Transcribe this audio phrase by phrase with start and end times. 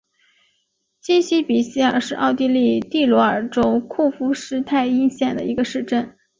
[0.99, 6.17] 基希比希尔是奥地利蒂罗尔州库夫施泰因县的一个市镇。